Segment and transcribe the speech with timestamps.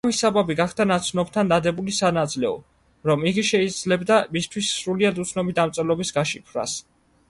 [0.07, 2.51] ამის საბაბი გახდა ნაცნობთან დადებული სანაძლეო,
[3.11, 6.81] რომ იგი შეძლებდა მისთვის სრულიად უცნობი დამწერლობის გაშიფვრას.